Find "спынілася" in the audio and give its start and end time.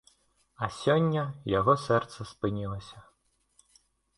2.33-2.97